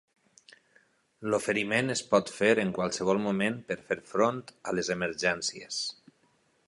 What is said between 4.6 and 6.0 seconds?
a les emergències.